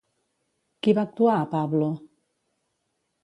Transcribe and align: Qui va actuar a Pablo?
Qui 0.85 0.95
va 0.99 1.03
actuar 1.09 1.35
a 1.41 1.45
Pablo? 1.53 1.89